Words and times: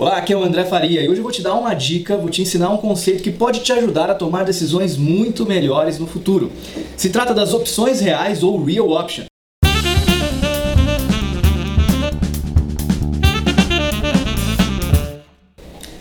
Olá, 0.00 0.16
aqui 0.16 0.32
é 0.32 0.36
o 0.36 0.42
André 0.42 0.64
Faria 0.64 1.02
e 1.02 1.10
hoje 1.10 1.18
eu 1.18 1.22
vou 1.22 1.30
te 1.30 1.42
dar 1.42 1.52
uma 1.52 1.74
dica, 1.74 2.16
vou 2.16 2.30
te 2.30 2.40
ensinar 2.40 2.70
um 2.70 2.78
conceito 2.78 3.22
que 3.22 3.30
pode 3.30 3.60
te 3.60 3.70
ajudar 3.70 4.08
a 4.08 4.14
tomar 4.14 4.46
decisões 4.46 4.96
muito 4.96 5.44
melhores 5.44 5.98
no 5.98 6.06
futuro. 6.06 6.50
Se 6.96 7.10
trata 7.10 7.34
das 7.34 7.52
opções 7.52 8.00
reais 8.00 8.42
ou 8.42 8.64
real 8.64 8.92
option. 8.92 9.24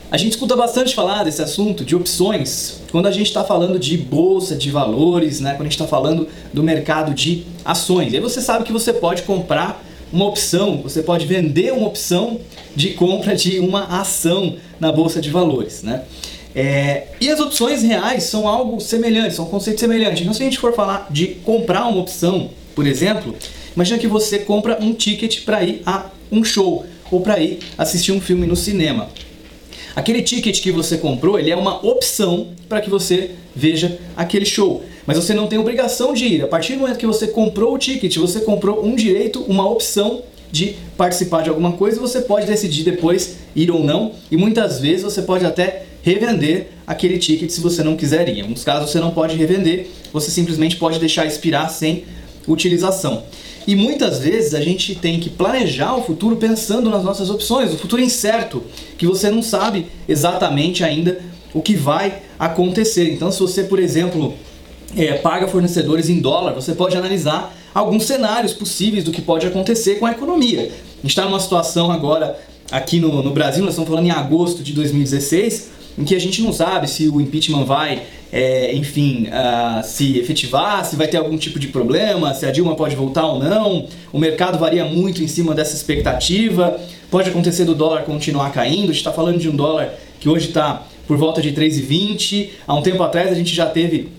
A 0.10 0.16
gente 0.16 0.32
escuta 0.32 0.56
bastante 0.56 0.96
falar 0.96 1.26
desse 1.26 1.42
assunto 1.42 1.84
de 1.84 1.94
opções 1.94 2.80
quando 2.94 3.08
a 3.08 3.12
gente 3.12 3.28
está 3.28 3.44
falando 3.44 3.78
de 3.78 3.98
bolsa 3.98 4.56
de 4.56 4.72
valores, 4.72 5.42
né? 5.42 5.52
quando 5.56 5.64
a 5.64 5.64
gente 5.66 5.74
está 5.74 5.88
falando 5.88 6.26
do 6.54 6.64
mercado 6.64 7.14
de 7.14 7.44
ações. 7.66 8.14
E 8.14 8.16
aí 8.16 8.22
você 8.22 8.40
sabe 8.40 8.64
que 8.64 8.72
você 8.72 8.94
pode 8.94 9.24
comprar 9.24 9.89
uma 10.12 10.26
opção, 10.26 10.82
você 10.82 11.02
pode 11.02 11.26
vender 11.26 11.72
uma 11.72 11.88
opção 11.88 12.40
de 12.76 12.90
compra 12.92 13.36
de 13.36 13.60
uma 13.60 13.86
ação 14.00 14.58
na 14.80 14.92
bolsa 14.92 15.22
de 15.22 15.30
valores, 15.30 15.84
né? 15.84 16.04
É, 16.56 17.08
e 17.22 17.30
as 17.30 17.40
opções 17.40 17.84
reais 17.84 18.24
são 18.24 18.48
algo 18.48 18.80
semelhante, 18.80 19.36
são 19.36 19.46
um 19.46 19.50
conceito 19.50 19.80
semelhante. 19.80 20.22
Então, 20.22 20.34
se 20.34 20.42
a 20.42 20.46
gente 20.46 20.58
for 20.58 20.74
falar 20.74 21.08
de 21.10 21.28
comprar 21.46 21.86
uma 21.88 22.02
opção, 22.02 22.50
por 22.76 22.88
exemplo, 22.88 23.36
imagina 23.76 24.00
que 24.00 24.08
você 24.08 24.40
compra 24.40 24.78
um 24.82 24.94
ticket 24.94 25.44
para 25.44 25.64
ir 25.64 25.82
a 25.86 26.06
um 26.32 26.44
show 26.44 26.86
ou 27.12 27.22
para 27.22 27.40
ir 27.40 27.60
assistir 27.78 28.12
um 28.12 28.22
filme 28.22 28.48
no 28.48 28.56
cinema. 28.56 29.10
Aquele 29.96 30.22
ticket 30.22 30.62
que 30.62 30.72
você 30.72 30.98
comprou, 30.98 31.40
ele 31.40 31.52
é 31.52 31.56
uma 31.56 31.86
opção 31.86 32.48
para 32.68 32.82
que 32.82 32.90
você 32.90 33.32
veja 33.56 34.00
aquele 34.16 34.46
show. 34.46 34.84
Mas 35.06 35.18
você 35.18 35.34
não 35.34 35.48
tem 35.48 35.58
obrigação 35.58 36.14
de 36.14 36.26
ir. 36.26 36.44
A 36.44 36.48
partir 36.48 36.74
do 36.74 36.80
momento 36.80 36.98
que 36.98 37.08
você 37.08 37.28
comprou 37.28 37.74
o 37.74 37.78
ticket, 37.78 38.16
você 38.18 38.42
comprou 38.42 38.86
um 38.86 38.96
direito, 38.96 39.42
uma 39.48 39.68
opção 39.68 40.22
de 40.52 40.76
participar 40.98 41.44
de 41.44 41.50
alguma 41.50 41.74
coisa, 41.74 42.00
você 42.00 42.22
pode 42.22 42.46
decidir 42.46 42.84
depois 42.84 43.38
ir 43.56 43.72
ou 43.72 43.84
não. 43.84 44.14
E 44.32 44.38
muitas 44.38 44.80
vezes 44.80 45.04
você 45.04 45.22
pode 45.22 45.46
até 45.46 45.86
revender 46.02 46.68
aquele 46.88 47.18
ticket 47.18 47.50
se 47.50 47.62
você 47.62 47.84
não 47.84 47.96
quiser 47.96 48.28
ir. 48.30 48.38
Em 48.38 48.42
alguns 48.42 48.64
casos 48.64 48.92
você 48.92 49.00
não 49.00 49.12
pode 49.12 49.36
revender, 49.36 49.88
você 50.12 50.32
simplesmente 50.32 50.76
pode 50.76 51.00
deixar 51.00 51.26
expirar 51.26 51.70
sem 51.70 52.04
utilização. 52.48 53.24
E 53.68 53.76
muitas 53.76 54.20
vezes 54.20 54.54
a 54.54 54.62
gente 54.62 54.96
tem 54.96 55.20
que 55.20 55.30
planejar 55.30 55.96
o 55.96 56.04
futuro 56.04 56.36
pensando 56.38 56.90
nas 56.90 57.04
nossas 57.04 57.30
opções, 57.30 57.74
o 57.74 57.78
futuro 57.78 58.02
incerto, 58.02 58.64
que 58.98 59.06
você 59.06 59.30
não 59.30 59.44
sabe 59.44 59.88
exatamente 60.08 60.84
ainda 60.84 61.20
o 61.54 61.62
que 61.62 61.76
vai 61.76 62.20
acontecer. 62.38 63.12
Então, 63.12 63.32
se 63.32 63.40
você, 63.40 63.64
por 63.64 63.80
exemplo, 63.80 64.34
é, 64.96 65.14
paga 65.14 65.48
fornecedores 65.48 66.10
em 66.10 66.20
dólar, 66.20 66.54
você 66.54 66.74
pode 66.74 66.96
analisar 66.96 67.56
alguns 67.74 68.06
cenários 68.06 68.54
possíveis 68.54 69.04
do 69.04 69.12
que 69.12 69.22
pode 69.22 69.46
acontecer 69.46 69.96
com 69.96 70.06
a 70.06 70.12
economia. 70.12 70.62
A 70.62 71.02
gente 71.02 71.10
está 71.10 71.26
numa 71.26 71.40
situação 71.40 71.92
agora 71.92 72.40
aqui 72.72 73.00
no, 73.00 73.24
no, 73.24 73.32
Brasil, 73.32 73.64
nós 73.64 73.74
estamos 73.74 73.90
falando 73.90 74.06
em 74.06 74.12
agosto 74.12 74.62
de 74.62 74.74
2016, 74.74 75.70
em 76.00 76.06
que 76.06 76.16
a 76.16 76.20
gente 76.20 76.42
não 76.42 76.54
sabe 76.54 76.90
se 76.90 77.10
o 77.10 77.20
impeachment 77.20 77.66
vai, 77.66 78.04
é, 78.32 78.74
enfim, 78.74 79.28
uh, 79.28 79.84
se 79.84 80.18
efetivar, 80.18 80.86
se 80.86 80.96
vai 80.96 81.08
ter 81.08 81.18
algum 81.18 81.38
tipo 81.38 81.60
de 81.60 81.68
problema, 81.68 82.34
se 82.34 82.46
a 82.46 82.52
Dilma 82.52 82.74
pode 82.74 82.96
voltar 82.96 83.26
ou 83.26 83.38
não. 83.38 83.86
O 84.14 84.18
mercado 84.18 84.58
varia 84.58 84.86
muito 84.86 85.22
em 85.22 85.28
cima 85.28 85.54
dessa 85.54 85.76
expectativa. 85.76 86.80
Pode 87.12 87.30
acontecer 87.30 87.66
do 87.66 87.76
dólar 87.76 88.04
continuar 88.04 88.52
caindo. 88.54 88.84
A 88.84 88.88
gente 88.88 88.98
está 88.98 89.12
falando 89.12 89.40
de 89.40 89.50
um 89.50 89.56
dólar 89.56 89.94
que 90.22 90.30
hoje 90.30 90.48
está 90.48 90.84
por 91.06 91.18
volta 91.18 91.42
de 91.42 91.52
3,20. 91.52 92.50
Há 92.66 92.76
um 92.76 92.82
tempo 92.82 93.04
atrás 93.04 93.30
a 93.30 93.36
gente 93.36 93.54
já 93.54 93.66
teve 93.66 94.10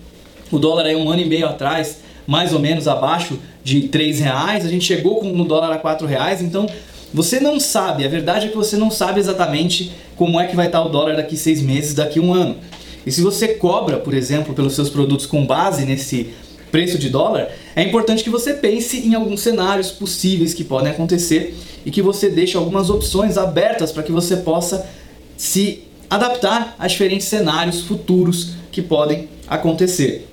o 0.51 0.59
dólar 0.59 0.85
aí 0.85 0.95
um 0.95 1.09
ano 1.09 1.21
e 1.23 1.25
meio 1.25 1.47
atrás, 1.47 2.01
mais 2.27 2.53
ou 2.53 2.59
menos 2.59 2.87
abaixo 2.87 3.39
de 3.63 3.87
3 3.87 4.19
reais, 4.19 4.65
a 4.65 4.69
gente 4.69 4.85
chegou 4.85 5.23
no 5.23 5.45
dólar 5.45 5.71
a 5.71 5.77
4 5.77 6.05
reais, 6.05 6.41
então 6.41 6.67
você 7.13 7.39
não 7.39 7.59
sabe, 7.59 8.05
a 8.05 8.07
verdade 8.07 8.47
é 8.47 8.49
que 8.49 8.55
você 8.55 8.77
não 8.77 8.89
sabe 8.89 9.19
exatamente 9.19 9.91
como 10.21 10.39
é 10.39 10.45
que 10.45 10.55
vai 10.55 10.67
estar 10.67 10.83
o 10.83 10.89
dólar 10.89 11.15
daqui 11.15 11.35
seis 11.35 11.63
meses, 11.63 11.95
daqui 11.95 12.19
um 12.19 12.31
ano. 12.31 12.55
E 13.03 13.11
se 13.11 13.23
você 13.23 13.55
cobra, 13.55 13.97
por 13.97 14.13
exemplo, 14.13 14.53
pelos 14.53 14.75
seus 14.75 14.87
produtos 14.87 15.25
com 15.25 15.47
base 15.47 15.83
nesse 15.83 16.29
preço 16.71 16.99
de 16.99 17.09
dólar, 17.09 17.49
é 17.75 17.81
importante 17.81 18.23
que 18.23 18.29
você 18.29 18.53
pense 18.53 18.99
em 18.99 19.15
alguns 19.15 19.41
cenários 19.41 19.89
possíveis 19.89 20.53
que 20.53 20.63
podem 20.63 20.91
acontecer 20.91 21.57
e 21.83 21.89
que 21.89 22.03
você 22.03 22.29
deixe 22.29 22.55
algumas 22.55 22.91
opções 22.91 23.35
abertas 23.35 23.91
para 23.91 24.03
que 24.03 24.11
você 24.11 24.37
possa 24.37 24.87
se 25.35 25.85
adaptar 26.07 26.75
a 26.77 26.85
diferentes 26.85 27.25
cenários 27.25 27.81
futuros 27.81 28.51
que 28.71 28.83
podem 28.83 29.27
acontecer. 29.47 30.27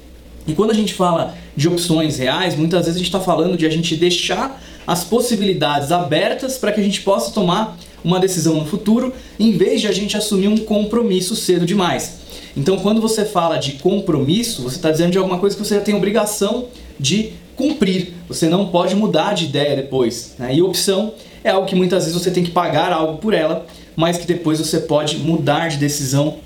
E 0.46 0.52
quando 0.52 0.72
a 0.72 0.74
gente 0.74 0.92
fala 0.92 1.34
de 1.56 1.66
opções 1.66 2.18
reais, 2.18 2.54
muitas 2.54 2.80
vezes 2.80 2.96
a 2.96 2.98
gente 2.98 3.08
está 3.08 3.20
falando 3.20 3.56
de 3.56 3.64
a 3.64 3.70
gente 3.70 3.96
deixar 3.96 4.62
as 4.86 5.02
possibilidades 5.02 5.90
abertas 5.90 6.58
para 6.58 6.72
que 6.72 6.80
a 6.80 6.84
gente 6.84 7.00
possa 7.00 7.32
tomar 7.32 7.78
uma 8.04 8.20
decisão 8.20 8.54
no 8.54 8.66
futuro, 8.66 9.12
em 9.38 9.52
vez 9.52 9.80
de 9.80 9.88
a 9.88 9.92
gente 9.92 10.16
assumir 10.16 10.48
um 10.48 10.58
compromisso 10.58 11.34
cedo 11.34 11.66
demais. 11.66 12.18
Então, 12.56 12.76
quando 12.78 13.00
você 13.00 13.24
fala 13.24 13.56
de 13.56 13.72
compromisso, 13.72 14.62
você 14.62 14.76
está 14.76 14.90
dizendo 14.90 15.12
de 15.12 15.18
alguma 15.18 15.38
coisa 15.38 15.56
que 15.56 15.64
você 15.64 15.76
já 15.76 15.80
tem 15.80 15.94
obrigação 15.94 16.66
de 16.98 17.32
cumprir. 17.54 18.14
Você 18.28 18.48
não 18.48 18.66
pode 18.66 18.94
mudar 18.94 19.34
de 19.34 19.44
ideia 19.44 19.76
depois. 19.76 20.34
Né? 20.38 20.54
E 20.54 20.62
opção 20.62 21.12
é 21.44 21.50
algo 21.50 21.66
que 21.66 21.74
muitas 21.74 22.04
vezes 22.04 22.20
você 22.20 22.30
tem 22.30 22.44
que 22.44 22.50
pagar 22.50 22.92
algo 22.92 23.18
por 23.18 23.34
ela, 23.34 23.66
mas 23.94 24.16
que 24.16 24.26
depois 24.26 24.58
você 24.58 24.80
pode 24.80 25.18
mudar 25.18 25.68
de 25.68 25.76
decisão 25.76 26.36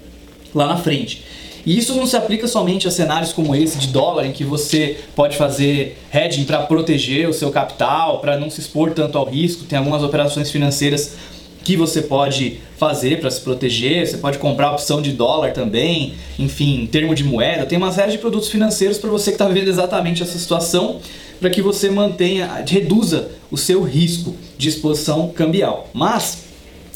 lá 0.55 0.67
na 0.67 0.77
frente. 0.77 1.25
E 1.65 1.79
isso 1.79 1.95
não 1.95 2.07
se 2.07 2.17
aplica 2.17 2.49
somente 2.49 2.89
a 2.89 2.91
cenários 2.91 3.33
como 3.33 3.55
esse 3.55 3.79
de 3.79 3.89
dólar, 3.89 4.27
em 4.27 4.33
que 4.33 4.43
você 4.45 4.99
pode 5.15 5.37
fazer 5.37 5.97
hedging 6.13 6.45
para 6.45 6.63
proteger 6.63 7.29
o 7.29 7.33
seu 7.33 7.51
capital, 7.51 8.19
para 8.19 8.37
não 8.37 8.51
se 8.51 8.61
expor 8.61 8.91
tanto 8.93 9.17
ao 9.17 9.25
risco. 9.25 9.65
Tem 9.65 9.79
algumas 9.79 10.03
operações 10.03 10.51
financeiras 10.51 11.15
que 11.63 11.77
você 11.77 12.03
pode 12.03 12.61
fazer 12.77 13.21
para 13.21 13.31
se 13.31 13.41
proteger, 13.41 14.07
você 14.07 14.17
pode 14.17 14.39
comprar 14.39 14.73
opção 14.73 15.01
de 15.01 15.13
dólar 15.13 15.53
também, 15.53 16.15
enfim, 16.39 16.89
termo 16.91 17.15
de 17.15 17.25
moeda, 17.25 17.65
tem 17.65 17.79
uma 17.79 17.93
série 17.93 18.13
de 18.13 18.19
produtos 18.19 18.49
financeiros 18.49 18.99
para 18.99 19.11
você 19.11 19.31
que 19.31 19.37
está 19.37 19.47
vivendo 19.47 19.69
exatamente 19.69 20.23
essa 20.23 20.39
situação, 20.39 21.01
para 21.41 21.51
que 21.51 21.63
você 21.63 21.91
mantenha, 21.91 22.65
reduza 22.67 23.31
o 23.51 23.57
seu 23.57 23.83
risco 23.83 24.35
de 24.57 24.69
exposição 24.69 25.29
cambial. 25.29 25.89
Mas, 25.93 26.45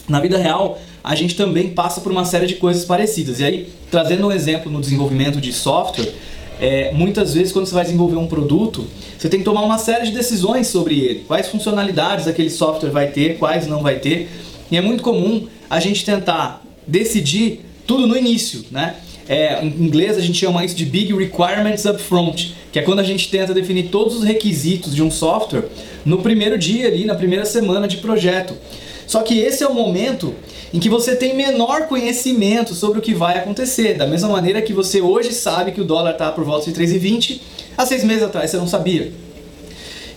na 0.08 0.20
vida 0.20 0.38
real, 0.38 0.78
a 1.02 1.14
gente 1.14 1.36
também 1.36 1.70
passa 1.70 2.00
por 2.00 2.10
uma 2.10 2.24
série 2.24 2.46
de 2.46 2.56
coisas 2.56 2.84
parecidas. 2.84 3.40
E 3.40 3.44
aí, 3.44 3.68
trazendo 3.90 4.26
um 4.26 4.32
exemplo 4.32 4.70
no 4.70 4.80
desenvolvimento 4.80 5.40
de 5.40 5.52
software, 5.52 6.12
é, 6.60 6.90
muitas 6.92 7.34
vezes 7.34 7.52
quando 7.52 7.66
você 7.66 7.74
vai 7.74 7.84
desenvolver 7.84 8.16
um 8.16 8.26
produto, 8.26 8.86
você 9.18 9.28
tem 9.28 9.40
que 9.40 9.44
tomar 9.44 9.62
uma 9.62 9.78
série 9.78 10.06
de 10.06 10.12
decisões 10.12 10.66
sobre 10.68 10.98
ele. 10.98 11.24
Quais 11.26 11.48
funcionalidades 11.48 12.26
aquele 12.26 12.50
software 12.50 12.90
vai 12.90 13.08
ter, 13.08 13.38
quais 13.38 13.66
não 13.66 13.82
vai 13.82 13.96
ter. 13.96 14.28
E 14.70 14.76
é 14.76 14.80
muito 14.80 15.02
comum 15.02 15.46
a 15.68 15.80
gente 15.80 16.04
tentar 16.04 16.62
decidir 16.86 17.60
tudo 17.86 18.06
no 18.06 18.16
início, 18.16 18.64
né? 18.70 18.96
É, 19.28 19.64
em 19.64 19.68
inglês 19.68 20.16
a 20.16 20.20
gente 20.20 20.38
chama 20.38 20.64
isso 20.64 20.76
de 20.76 20.84
Big 20.84 21.12
Requirements 21.12 21.84
Upfront, 21.84 22.54
que 22.70 22.78
é 22.78 22.82
quando 22.82 23.00
a 23.00 23.02
gente 23.02 23.28
tenta 23.28 23.52
definir 23.52 23.88
todos 23.88 24.16
os 24.16 24.24
requisitos 24.24 24.94
de 24.94 25.02
um 25.02 25.10
software 25.10 25.64
no 26.04 26.18
primeiro 26.18 26.56
dia 26.56 26.86
ali, 26.86 27.04
na 27.04 27.14
primeira 27.14 27.44
semana 27.44 27.88
de 27.88 27.96
projeto. 27.96 28.54
Só 29.06 29.22
que 29.22 29.38
esse 29.38 29.62
é 29.62 29.66
o 29.66 29.74
momento 29.74 30.34
em 30.72 30.78
que 30.78 30.88
você 30.88 31.14
tem 31.14 31.34
menor 31.34 31.86
conhecimento 31.86 32.74
sobre 32.74 32.98
o 32.98 33.02
que 33.02 33.14
vai 33.14 33.38
acontecer. 33.38 33.94
Da 33.94 34.06
mesma 34.06 34.28
maneira 34.28 34.62
que 34.62 34.72
você 34.72 35.00
hoje 35.00 35.32
sabe 35.32 35.72
que 35.72 35.80
o 35.80 35.84
dólar 35.84 36.12
está 36.12 36.30
por 36.30 36.44
volta 36.44 36.70
de 36.70 36.80
3,20, 36.80 37.40
há 37.76 37.86
seis 37.86 38.04
meses 38.04 38.24
atrás 38.24 38.50
você 38.50 38.56
não 38.56 38.66
sabia. 38.66 39.12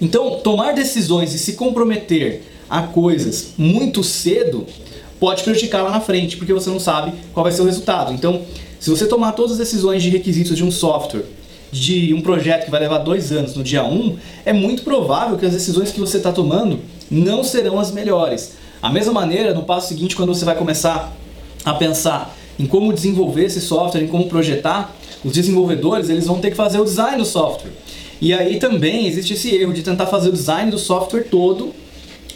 Então, 0.02 0.40
tomar 0.40 0.74
decisões 0.74 1.34
e 1.34 1.40
se 1.40 1.54
comprometer 1.54 2.42
a 2.70 2.84
coisas 2.84 3.54
muito 3.58 4.04
cedo 4.04 4.66
pode 5.20 5.44
prejudicar 5.44 5.82
lá 5.82 5.92
na 5.92 6.00
frente, 6.00 6.38
porque 6.38 6.54
você 6.54 6.70
não 6.70 6.80
sabe 6.80 7.14
qual 7.34 7.44
vai 7.44 7.52
ser 7.52 7.62
o 7.62 7.66
resultado. 7.66 8.14
Então, 8.14 8.42
se 8.80 8.90
você 8.90 9.06
tomar 9.06 9.34
todas 9.34 9.54
as 9.54 9.58
decisões 9.58 10.02
de 10.02 10.10
requisitos 10.10 10.56
de 10.56 10.64
um 10.64 10.72
software, 10.72 11.26
de 11.72 12.14
um 12.14 12.22
projeto 12.22 12.66
que 12.66 12.72
vai 12.72 12.80
levar 12.80 13.00
dois 13.00 13.32
anos 13.32 13.56
no 13.56 13.64
dia 13.64 13.84
1, 13.84 13.94
um, 13.94 14.18
é 14.46 14.54
muito 14.54 14.84
provável 14.84 15.38
que 15.38 15.46
as 15.46 15.54
decisões 15.54 15.92
que 15.92 16.00
você 16.00 16.18
está 16.18 16.32
tomando 16.32 16.80
não 17.12 17.44
serão 17.44 17.80
as 17.80 17.92
melhores. 17.92 18.54
A 18.82 18.90
mesma 18.90 19.12
maneira, 19.12 19.54
no 19.54 19.64
passo 19.64 19.90
seguinte, 19.90 20.16
quando 20.16 20.34
você 20.34 20.46
vai 20.46 20.56
começar 20.56 21.14
a 21.66 21.74
pensar 21.74 22.36
em 22.58 22.66
como 22.66 22.94
desenvolver 22.94 23.46
esse 23.46 23.60
software, 23.62 24.02
em 24.02 24.08
como 24.08 24.28
projetar, 24.28 24.96
os 25.24 25.34
desenvolvedores 25.34 26.10
eles 26.10 26.26
vão 26.26 26.40
ter 26.40 26.52
que 26.52 26.56
fazer 26.56 26.80
o 26.80 26.86
design 26.86 27.18
do 27.18 27.26
software. 27.26 27.72
E 28.22 28.34
aí 28.34 28.58
também 28.58 29.08
existe 29.08 29.34
esse 29.34 29.54
erro 29.54 29.74
de 29.74 29.82
tentar 29.82 30.08
fazer 30.08 30.30
o 30.30 30.34
design 30.34 30.72
do 30.72 30.78
software 30.78 31.24
todo 31.30 31.74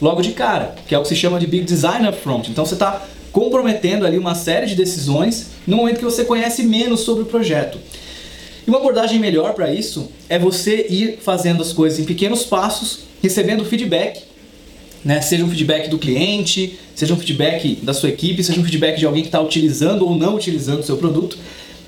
logo 0.03 0.21
de 0.21 0.33
cara, 0.33 0.75
que 0.87 0.93
é 0.93 0.99
o 0.99 1.01
que 1.01 1.07
se 1.07 1.15
chama 1.15 1.39
de 1.39 1.47
Big 1.47 1.63
Design 1.63 2.07
Upfront. 2.07 2.51
Então 2.51 2.65
você 2.65 2.73
está 2.73 3.01
comprometendo 3.31 4.05
ali 4.05 4.17
uma 4.17 4.35
série 4.35 4.67
de 4.67 4.75
decisões 4.75 5.47
no 5.65 5.77
momento 5.77 5.97
que 5.97 6.05
você 6.05 6.25
conhece 6.25 6.63
menos 6.63 6.99
sobre 6.99 7.23
o 7.23 7.25
projeto. 7.25 7.79
E 8.67 8.69
uma 8.69 8.79
abordagem 8.79 9.19
melhor 9.19 9.53
para 9.53 9.73
isso 9.73 10.11
é 10.27 10.37
você 10.37 10.87
ir 10.89 11.19
fazendo 11.21 11.61
as 11.61 11.71
coisas 11.71 11.99
em 11.99 12.03
pequenos 12.03 12.43
passos, 12.43 12.99
recebendo 13.21 13.65
feedback 13.65 14.21
né? 15.03 15.19
Seja 15.21 15.43
um 15.43 15.49
feedback 15.49 15.89
do 15.89 15.97
cliente, 15.97 16.79
seja 16.95 17.13
um 17.13 17.17
feedback 17.17 17.75
da 17.83 17.93
sua 17.93 18.09
equipe, 18.09 18.43
seja 18.43 18.59
um 18.59 18.63
feedback 18.63 18.97
de 18.97 19.05
alguém 19.05 19.21
que 19.21 19.27
está 19.27 19.41
utilizando 19.41 20.05
ou 20.05 20.15
não 20.15 20.35
utilizando 20.35 20.79
o 20.79 20.83
seu 20.83 20.97
produto. 20.97 21.37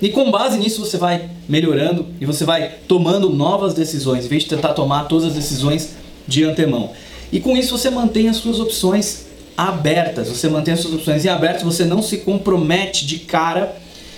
E 0.02 0.10
com 0.10 0.30
base 0.30 0.58
nisso 0.58 0.84
você 0.84 0.98
vai 0.98 1.30
melhorando 1.48 2.06
e 2.20 2.26
você 2.26 2.44
vai 2.44 2.72
tomando 2.86 3.30
novas 3.30 3.72
decisões, 3.72 4.26
em 4.26 4.28
vez 4.28 4.42
de 4.42 4.50
tentar 4.50 4.74
tomar 4.74 5.04
todas 5.04 5.28
as 5.28 5.34
decisões 5.34 5.94
de 6.28 6.44
antemão. 6.44 6.90
E 7.32 7.40
com 7.40 7.56
isso 7.56 7.76
você 7.76 7.90
mantém 7.90 8.28
as 8.28 8.36
suas 8.36 8.60
opções 8.60 9.26
abertas. 9.56 10.28
Você 10.28 10.48
mantém 10.48 10.74
as 10.74 10.80
suas 10.80 10.94
opções 10.94 11.24
em 11.24 11.28
aberto, 11.28 11.64
você 11.64 11.84
não 11.84 12.02
se 12.02 12.18
compromete 12.18 13.06
de 13.06 13.20
cara 13.20 13.76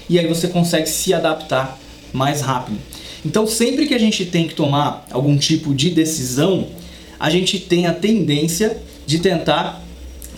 e 0.08 0.18
aí 0.18 0.26
você 0.26 0.48
consegue 0.48 0.88
se 0.88 1.14
adaptar 1.14 1.78
mais 2.12 2.40
rápido. 2.40 2.78
Então, 3.24 3.46
sempre 3.46 3.86
que 3.86 3.94
a 3.94 3.98
gente 3.98 4.24
tem 4.24 4.46
que 4.48 4.54
tomar 4.54 5.06
algum 5.10 5.36
tipo 5.36 5.74
de 5.74 5.90
decisão, 5.90 6.68
a 7.18 7.28
gente 7.28 7.58
tem 7.58 7.86
a 7.86 7.92
tendência 7.92 8.80
de 9.06 9.18
tentar 9.18 9.82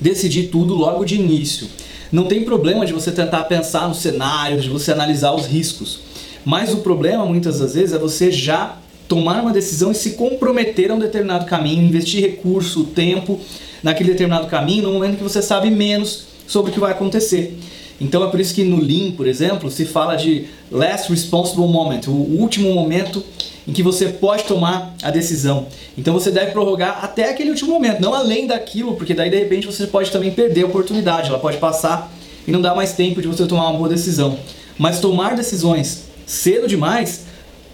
decidir 0.01 0.45
tudo 0.45 0.75
logo 0.75 1.05
de 1.05 1.17
início. 1.17 1.69
Não 2.11 2.25
tem 2.25 2.43
problema 2.43 2.87
de 2.87 2.93
você 2.93 3.13
tentar 3.13 3.45
pensar 3.45 3.87
no 3.87 3.95
cenário, 3.95 4.61
de 4.61 4.69
você 4.69 4.91
analisar 4.91 5.33
os 5.33 5.47
riscos. 5.47 6.01
Mas 6.45 6.73
o 6.73 6.79
problema 6.79 7.25
muitas 7.27 7.59
das 7.59 7.75
vezes 7.75 7.93
é 7.93 7.99
você 7.99 8.33
já 8.33 8.80
tomar 9.11 9.43
uma 9.43 9.53
decisão 9.53 9.91
e 9.91 9.95
se 9.97 10.11
comprometer 10.11 10.93
a 10.93 10.95
um 10.95 10.99
determinado 11.01 11.45
caminho, 11.45 11.83
investir 11.83 12.23
recurso, 12.23 12.85
tempo 12.85 13.41
naquele 13.83 14.13
determinado 14.13 14.47
caminho 14.47 14.85
no 14.85 14.93
momento 14.93 15.17
que 15.17 15.23
você 15.25 15.43
sabe 15.43 15.69
menos 15.69 16.27
sobre 16.47 16.71
o 16.71 16.75
que 16.75 16.79
vai 16.79 16.93
acontecer. 16.93 17.59
Então 18.01 18.25
é 18.25 18.31
por 18.31 18.39
isso 18.39 18.55
que 18.55 18.63
no 18.63 18.81
Lean, 18.81 19.11
por 19.11 19.27
exemplo, 19.27 19.69
se 19.69 19.85
fala 19.85 20.15
de 20.15 20.47
last 20.71 21.11
responsible 21.11 21.67
moment, 21.67 22.03
o 22.07 22.13
último 22.13 22.73
momento 22.73 23.25
em 23.67 23.73
que 23.73 23.83
você 23.83 24.07
pode 24.11 24.45
tomar 24.45 24.95
a 25.03 25.11
decisão. 25.11 25.67
Então 25.99 26.15
você 26.15 26.31
deve 26.31 26.53
prorrogar 26.53 27.01
até 27.05 27.31
aquele 27.31 27.51
último 27.51 27.73
momento, 27.73 28.01
não 28.01 28.15
além 28.15 28.47
daquilo, 28.47 28.95
porque 28.95 29.13
daí 29.13 29.29
de 29.29 29.41
repente 29.41 29.67
você 29.67 29.89
pode 29.89 30.13
também 30.13 30.31
perder 30.31 30.63
a 30.63 30.67
oportunidade, 30.67 31.31
ela 31.31 31.39
pode 31.41 31.57
passar 31.57 32.13
e 32.47 32.53
não 32.53 32.61
dar 32.61 32.77
mais 32.77 32.93
tempo 32.93 33.21
de 33.21 33.27
você 33.27 33.45
tomar 33.45 33.71
uma 33.71 33.77
boa 33.77 33.89
decisão. 33.89 34.39
Mas 34.79 35.01
tomar 35.01 35.35
decisões 35.35 36.05
cedo 36.25 36.69
demais 36.69 37.29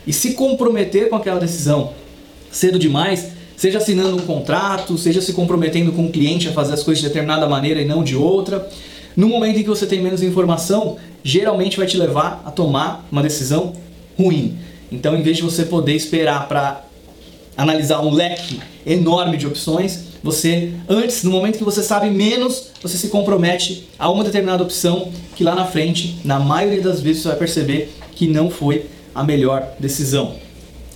e 0.06 0.12
se 0.12 0.34
comprometer 0.34 1.08
com 1.08 1.16
aquela 1.16 1.40
decisão 1.40 1.92
cedo 2.50 2.78
demais, 2.78 3.32
seja 3.56 3.78
assinando 3.78 4.16
um 4.16 4.26
contrato, 4.26 4.96
seja 4.96 5.20
se 5.20 5.32
comprometendo 5.32 5.92
com 5.92 6.06
o 6.06 6.10
cliente 6.10 6.48
a 6.48 6.52
fazer 6.52 6.74
as 6.74 6.82
coisas 6.82 7.02
de 7.02 7.08
determinada 7.08 7.46
maneira 7.48 7.80
e 7.80 7.84
não 7.84 8.04
de 8.04 8.14
outra, 8.14 8.68
no 9.16 9.28
momento 9.28 9.58
em 9.58 9.62
que 9.62 9.68
você 9.68 9.86
tem 9.86 10.00
menos 10.00 10.22
informação, 10.22 10.96
geralmente 11.24 11.78
vai 11.78 11.86
te 11.86 11.96
levar 11.96 12.42
a 12.44 12.50
tomar 12.50 13.06
uma 13.10 13.22
decisão 13.22 13.72
ruim. 14.18 14.58
Então, 14.92 15.16
em 15.16 15.22
vez 15.22 15.38
de 15.38 15.42
você 15.42 15.64
poder 15.64 15.94
esperar 15.94 16.46
para 16.46 16.84
analisar 17.56 18.00
um 18.00 18.12
leque 18.12 18.60
enorme 18.84 19.36
de 19.36 19.46
opções, 19.46 20.04
você 20.22 20.72
antes, 20.88 21.22
no 21.22 21.30
momento 21.30 21.56
que 21.56 21.64
você 21.64 21.82
sabe 21.82 22.10
menos, 22.10 22.70
você 22.82 22.98
se 22.98 23.08
compromete 23.08 23.88
a 23.98 24.10
uma 24.10 24.22
determinada 24.22 24.62
opção 24.62 25.10
que 25.34 25.42
lá 25.42 25.54
na 25.54 25.64
frente, 25.64 26.18
na 26.24 26.38
maioria 26.38 26.82
das 26.82 27.00
vezes, 27.00 27.22
você 27.22 27.28
vai 27.28 27.38
perceber 27.38 27.94
que 28.14 28.28
não 28.28 28.50
foi 28.50 28.86
a 29.16 29.24
melhor 29.24 29.66
decisão. 29.80 30.34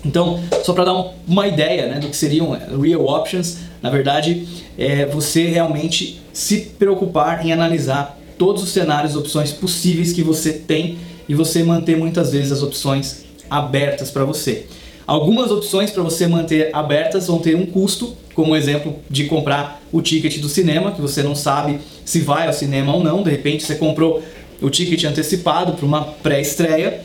Então, 0.05 0.40
só 0.62 0.72
para 0.72 0.84
dar 0.84 1.14
uma 1.26 1.49
ideia 1.49 1.88
né, 1.88 1.99
do 1.99 2.08
que 2.08 2.17
seriam 2.17 2.56
real 2.81 3.05
options, 3.06 3.58
na 3.82 3.90
verdade, 3.90 4.46
é 4.78 5.06
você 5.06 5.46
realmente 5.46 6.20
se 6.32 6.61
preocupar 6.78 7.44
em 7.44 7.52
analisar 7.52 8.19
todos 8.38 8.62
os 8.62 8.70
cenários, 8.70 9.17
opções 9.17 9.52
possíveis 9.52 10.12
que 10.12 10.22
você 10.22 10.52
tem 10.52 10.99
e 11.28 11.34
você 11.34 11.62
manter 11.62 11.96
muitas 11.96 12.32
vezes 12.32 12.52
as 12.52 12.62
opções 12.62 13.25
abertas 13.49 14.11
para 14.11 14.25
você. 14.25 14.66
Algumas 15.06 15.50
opções 15.50 15.90
para 15.90 16.02
você 16.02 16.26
manter 16.26 16.70
abertas 16.73 17.26
vão 17.26 17.38
ter 17.38 17.56
um 17.56 17.66
custo, 17.66 18.16
como 18.34 18.52
o 18.52 18.56
exemplo 18.56 18.96
de 19.11 19.25
comprar 19.25 19.82
o 19.90 20.00
ticket 20.00 20.38
do 20.38 20.49
cinema, 20.49 20.93
que 20.93 21.00
você 21.00 21.23
não 21.23 21.34
sabe 21.34 21.81
se 22.05 22.20
vai 22.20 22.46
ao 22.46 22.52
cinema 22.52 22.94
ou 22.94 23.02
não, 23.02 23.23
de 23.23 23.31
repente 23.31 23.64
você 23.64 23.75
comprou 23.75 24.23
o 24.62 24.70
ticket 24.70 25.05
antecipado 25.05 25.73
para 25.73 25.84
uma 25.84 26.05
pré-estreia, 26.05 27.02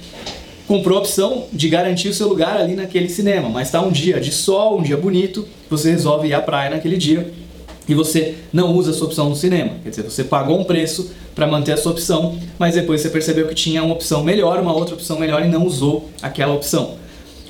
comprou 0.67 0.97
a 0.97 1.01
opção 1.01 1.45
de 1.51 1.69
garantir 1.69 2.09
o 2.09 2.13
seu 2.13 2.27
lugar 2.27 2.57
ali 2.57 2.75
naquele 2.75 3.09
cinema, 3.09 3.50
mas 3.50 3.67
está 3.67 3.81
um 3.81 3.91
dia 3.91 4.19
de 4.19 4.31
sol, 4.31 4.79
um 4.79 4.83
dia 4.83 4.97
bonito, 4.97 5.47
você 5.69 5.91
resolve 5.91 6.27
ir 6.27 6.33
à 6.33 6.41
praia 6.41 6.69
naquele 6.71 6.97
dia 6.97 7.31
e 7.88 7.94
você 7.94 8.35
não 8.51 8.73
usa 8.73 8.91
a 8.91 8.94
sua 8.94 9.07
opção 9.07 9.29
no 9.29 9.35
cinema. 9.35 9.73
Quer 9.83 9.89
dizer, 9.89 10.03
você 10.03 10.23
pagou 10.23 10.59
um 10.59 10.63
preço 10.63 11.12
para 11.35 11.45
manter 11.45 11.73
a 11.73 11.77
sua 11.77 11.91
opção, 11.91 12.38
mas 12.57 12.73
depois 12.73 13.01
você 13.01 13.09
percebeu 13.09 13.47
que 13.47 13.56
tinha 13.56 13.83
uma 13.83 13.94
opção 13.94 14.23
melhor, 14.23 14.59
uma 14.59 14.73
outra 14.73 14.95
opção 14.95 15.19
melhor 15.19 15.45
e 15.45 15.47
não 15.47 15.65
usou 15.65 16.09
aquela 16.21 16.53
opção. 16.53 16.95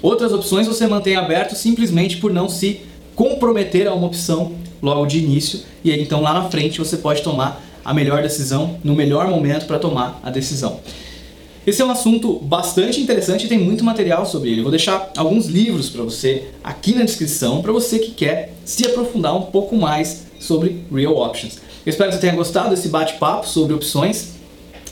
Outras 0.01 0.33
opções 0.33 0.67
você 0.67 0.85
mantém 0.85 1.15
aberto 1.15 1.55
simplesmente 1.55 2.17
por 2.17 2.33
não 2.33 2.49
se 2.49 2.81
comprometer 3.15 3.87
a 3.87 3.93
uma 3.93 4.07
opção 4.07 4.53
logo 4.81 5.05
de 5.05 5.19
início 5.19 5.61
e 5.83 5.91
aí 5.91 6.01
então 6.01 6.21
lá 6.21 6.33
na 6.33 6.49
frente 6.49 6.79
você 6.79 6.97
pode 6.97 7.21
tomar 7.21 7.63
a 7.83 7.93
melhor 7.93 8.21
decisão 8.21 8.77
no 8.83 8.93
melhor 8.93 9.27
momento 9.27 9.65
para 9.65 9.79
tomar 9.79 10.19
a 10.21 10.29
decisão. 10.29 10.79
Esse 11.65 11.81
é 11.81 11.85
um 11.85 11.89
assunto 11.89 12.37
bastante 12.39 13.01
interessante 13.01 13.45
e 13.45 13.49
tem 13.49 13.57
muito 13.57 13.83
material 13.83 14.23
sobre 14.23 14.51
ele. 14.51 14.59
Eu 14.59 14.65
vou 14.65 14.71
deixar 14.71 15.11
alguns 15.17 15.47
livros 15.47 15.89
para 15.89 16.03
você 16.03 16.49
aqui 16.63 16.93
na 16.93 17.03
descrição 17.03 17.63
para 17.63 17.71
você 17.71 17.97
que 17.97 18.11
quer 18.11 18.53
se 18.63 18.85
aprofundar 18.85 19.35
um 19.35 19.43
pouco 19.43 19.75
mais 19.75 20.27
sobre 20.39 20.85
Real 20.93 21.17
Options. 21.17 21.57
Eu 21.83 21.89
espero 21.89 22.11
que 22.11 22.17
você 22.17 22.21
tenha 22.21 22.35
gostado 22.35 22.69
desse 22.69 22.87
bate-papo 22.89 23.47
sobre 23.47 23.73
opções. 23.73 24.33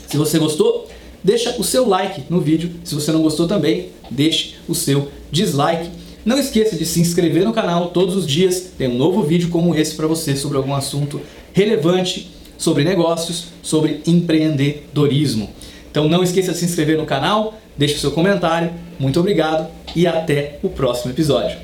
Se 0.08 0.16
você 0.16 0.36
gostou, 0.36 0.88
deixa 1.22 1.54
o 1.60 1.62
seu 1.62 1.88
like 1.88 2.24
no 2.28 2.40
vídeo. 2.40 2.72
Se 2.82 2.96
você 2.96 3.12
não 3.12 3.22
gostou 3.22 3.46
também, 3.46 3.90
deixe 4.10 4.56
o 4.68 4.74
seu 4.74 5.08
dislike. 5.30 5.90
Não 6.24 6.38
esqueça 6.40 6.74
de 6.74 6.84
se 6.84 7.00
inscrever 7.00 7.44
no 7.44 7.52
canal 7.52 7.90
todos 7.90 8.16
os 8.16 8.26
dias. 8.26 8.72
Tem 8.76 8.88
um 8.88 8.98
novo 8.98 9.22
vídeo 9.22 9.48
como 9.48 9.76
esse 9.76 9.94
para 9.94 10.08
você 10.08 10.34
sobre 10.34 10.56
algum 10.56 10.74
assunto 10.74 11.20
relevante 11.52 12.34
sobre 12.58 12.84
negócios, 12.84 13.48
sobre 13.62 14.00
empreendedorismo. 14.06 15.50
Então 15.94 16.08
não 16.08 16.24
esqueça 16.24 16.50
de 16.50 16.58
se 16.58 16.64
inscrever 16.64 16.98
no 16.98 17.06
canal, 17.06 17.54
deixe 17.78 17.98
seu 17.98 18.10
comentário. 18.10 18.72
Muito 18.98 19.20
obrigado 19.20 19.68
e 19.94 20.08
até 20.08 20.58
o 20.60 20.68
próximo 20.68 21.12
episódio. 21.12 21.56